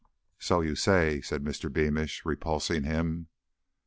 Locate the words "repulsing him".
2.25-3.27